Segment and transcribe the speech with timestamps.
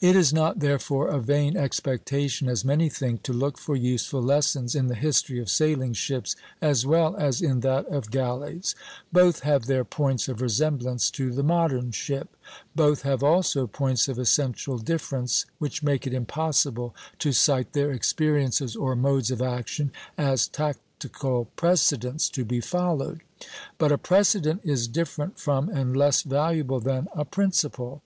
[0.00, 4.74] It is not therefore a vain expectation, as many think, to look for useful lessons
[4.74, 8.74] in the history of sailing ships as well as in that of galleys.
[9.12, 12.34] Both have their points of resemblance to the modern ship;
[12.74, 18.74] both have also points of essential difference, which make it impossible to cite their experiences
[18.74, 23.20] or modes of action as tactical precedents to be followed.
[23.76, 28.00] But a precedent is different from and less valuable than a principle.